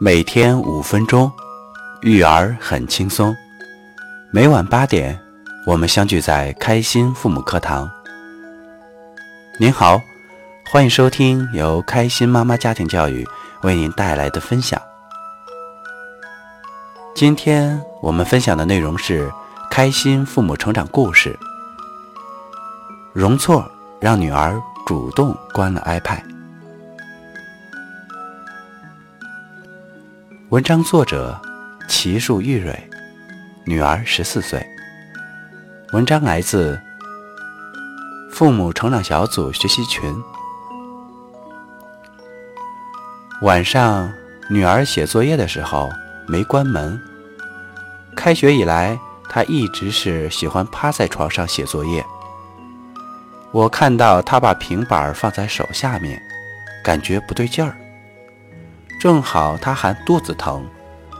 [0.00, 1.28] 每天五分钟，
[2.02, 3.36] 育儿很轻松。
[4.30, 5.18] 每晚八点，
[5.66, 7.90] 我们相聚在开心父母课堂。
[9.58, 10.00] 您好，
[10.70, 13.26] 欢迎收听由开心妈妈家庭教育
[13.62, 14.80] 为您带来的分享。
[17.12, 19.28] 今天我们分享的内容是
[19.68, 21.36] 开心父母成长故事。
[23.12, 23.68] 容错
[24.00, 26.37] 让女儿主动关了 iPad。
[30.50, 31.38] 文章作者：
[31.90, 32.74] 奇树玉蕊，
[33.66, 34.66] 女儿十四岁。
[35.92, 36.80] 文章来自
[38.32, 40.10] 父母成长小组学习群。
[43.42, 44.10] 晚上，
[44.48, 45.90] 女儿写作业的时候
[46.26, 46.98] 没关门。
[48.16, 52.02] 开学以来，她一直是喜欢趴在床上写作业。
[53.52, 56.18] 我看到她把平板放在手下面，
[56.82, 57.76] 感觉不对劲儿。
[58.98, 60.66] 正好他还肚子疼，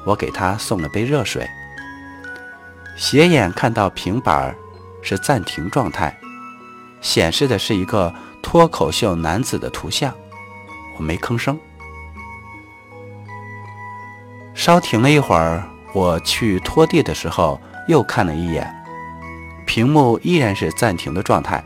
[0.04, 1.48] 我给他送了杯热水。
[2.96, 4.52] 斜眼看到平板
[5.00, 6.18] 是暂停状态，
[7.00, 10.12] 显示的是一个脱口秀男子的图像，
[10.96, 11.56] 我没吭声。
[14.54, 15.62] 稍停了一会儿，
[15.94, 18.68] 我去拖地的时候又看了一眼，
[19.64, 21.62] 屏幕依然是暂停的状态，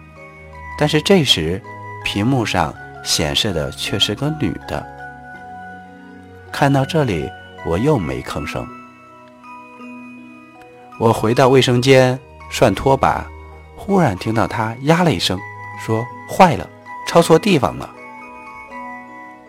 [0.78, 1.62] 但是这时
[2.04, 4.86] 屏幕上显示的却是个女的。
[6.62, 7.28] 看到这里，
[7.66, 8.64] 我又没吭声。
[10.96, 12.16] 我回到卫生间
[12.52, 13.26] 涮拖把，
[13.74, 15.36] 忽然听到他呀了一声，
[15.84, 16.70] 说：“坏了，
[17.08, 17.90] 抄错地方了。”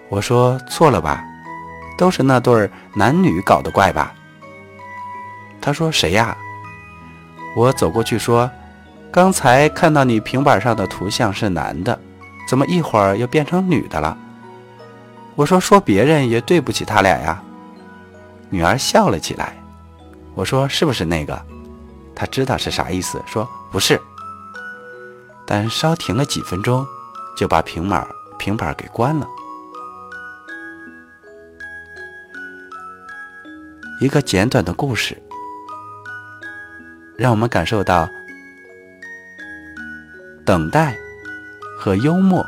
[0.10, 1.24] 我说：“错了吧？
[2.00, 4.12] 都是那对男女搞的怪吧？”
[5.62, 6.36] 他说：“谁呀？”
[7.56, 8.50] 我走过去说
[9.14, 12.00] ：“刚才看到你平板上的图像是男的，
[12.48, 14.18] 怎么一会儿又变成女的了？”
[15.36, 17.42] 我说说别人也对不起他俩呀。
[18.50, 19.58] 女儿笑了起来。
[20.36, 21.40] 我说是不是那个？
[22.16, 24.00] 她知道是啥意思，说不是。
[25.46, 26.86] 但稍停了几分钟，
[27.36, 28.08] 就把平板
[28.38, 29.28] 平板给关了。
[34.00, 35.22] 一个简短的故事，
[37.18, 38.08] 让我们感受到
[40.46, 40.96] 等待
[41.80, 42.46] 和幽默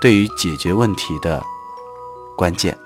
[0.00, 1.44] 对于解决问题的。
[2.38, 2.78] 关键，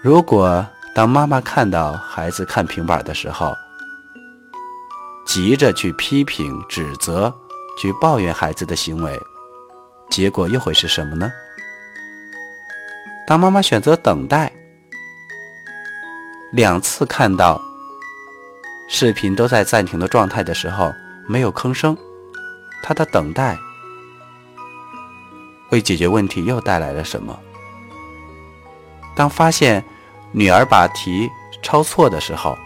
[0.00, 0.64] 如果
[0.94, 3.52] 当妈妈看到孩子看平板的时候，
[5.26, 7.34] 急着去批评、指责、
[7.76, 9.20] 去抱怨孩子的行为，
[10.08, 11.28] 结果又会是什么呢？
[13.26, 14.52] 当妈妈选择等待，
[16.52, 17.60] 两次看到
[18.88, 20.92] 视频都在暂停的状态的时候，
[21.26, 21.98] 没有吭声，
[22.80, 23.58] 她的等待。
[25.70, 27.38] 为解决问题又带来了什么？
[29.16, 29.84] 当发现
[30.32, 31.30] 女儿把题
[31.62, 32.56] 抄错的时候，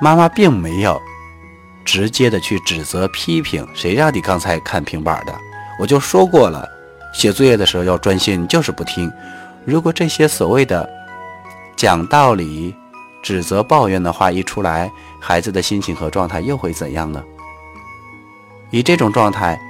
[0.00, 1.00] 妈妈并没有
[1.84, 5.34] 直接的去指责批评，谁让你刚才看平板的？
[5.78, 6.66] 我就说过了，
[7.12, 9.12] 写作业的时候要专心，你就是不听。
[9.64, 10.88] 如果这些所谓的
[11.76, 12.74] 讲道理、
[13.22, 17.22] 指责、抱怨的话一出来，孩子的心情和状态又会怎样呢？
[18.70, 19.60] 以这种状态。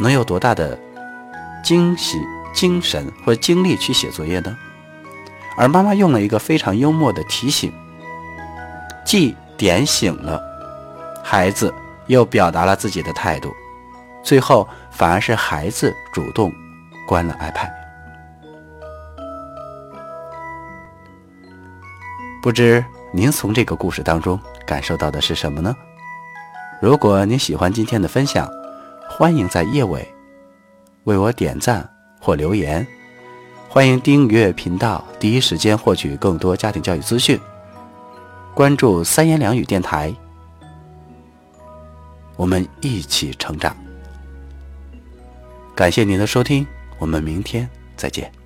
[0.00, 0.78] 能有多大的
[1.62, 2.18] 惊喜、
[2.54, 4.56] 精神或精力去写作业呢？
[5.56, 7.70] 而妈妈用了一个非常幽默的提醒，
[9.04, 10.40] 既点醒了
[11.22, 11.72] 孩子，
[12.06, 13.52] 又表达了自己的态度，
[14.22, 16.50] 最后反而是孩子主动
[17.06, 17.70] 关了 iPad。
[22.42, 25.76] 不知您从这个故事当中感受到的是什么呢？
[26.80, 28.50] 如果您喜欢今天的分享，
[29.20, 30.08] 欢迎在页尾
[31.04, 31.86] 为我点赞
[32.18, 32.86] 或留言，
[33.68, 37.38] 欢迎订阅频道，第一时间获取更多家庭教育资讯。
[38.54, 40.10] 关注三言两语电台，
[42.36, 43.76] 我们一起成长。
[45.74, 46.66] 感谢您的收听，
[46.98, 47.68] 我们明天
[47.98, 48.39] 再见。